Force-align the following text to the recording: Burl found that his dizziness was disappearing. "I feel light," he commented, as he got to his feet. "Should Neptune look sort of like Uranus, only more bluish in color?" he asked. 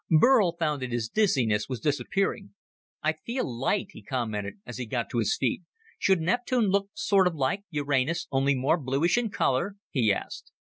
Burl 0.09 0.53
found 0.57 0.81
that 0.81 0.91
his 0.91 1.09
dizziness 1.09 1.69
was 1.69 1.79
disappearing. 1.79 2.55
"I 3.03 3.13
feel 3.13 3.45
light," 3.45 3.89
he 3.91 4.01
commented, 4.01 4.55
as 4.65 4.77
he 4.79 4.87
got 4.87 5.11
to 5.11 5.19
his 5.19 5.37
feet. 5.37 5.61
"Should 5.99 6.21
Neptune 6.21 6.69
look 6.69 6.89
sort 6.95 7.27
of 7.27 7.35
like 7.35 7.65
Uranus, 7.69 8.25
only 8.31 8.55
more 8.55 8.77
bluish 8.79 9.15
in 9.15 9.29
color?" 9.29 9.75
he 9.91 10.11
asked. 10.11 10.51